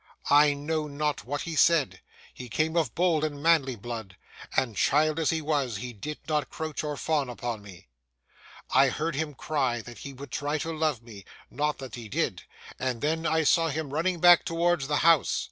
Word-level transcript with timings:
I 0.31 0.55
know 0.55 0.87
not 0.87 1.25
what 1.25 1.41
he 1.41 1.55
said; 1.55 2.01
he 2.33 2.49
came 2.49 2.75
of 2.75 2.95
bold 2.95 3.23
and 3.23 3.39
manly 3.43 3.75
blood, 3.75 4.17
and, 4.57 4.75
child 4.75 5.19
as 5.19 5.29
he 5.29 5.43
was, 5.43 5.77
he 5.77 5.93
did 5.93 6.17
not 6.27 6.49
crouch 6.49 6.83
or 6.83 6.97
fawn 6.97 7.29
upon 7.29 7.61
me. 7.61 7.87
I 8.71 8.89
heard 8.89 9.13
him 9.13 9.35
cry 9.35 9.79
that 9.83 9.99
he 9.99 10.11
would 10.11 10.31
try 10.31 10.57
to 10.57 10.75
love 10.75 11.03
me,—not 11.03 11.77
that 11.77 11.93
he 11.93 12.09
did,—and 12.09 13.01
then 13.01 13.27
I 13.27 13.43
saw 13.43 13.67
him 13.69 13.93
running 13.93 14.19
back 14.19 14.43
towards 14.43 14.87
the 14.87 14.97
house. 15.05 15.39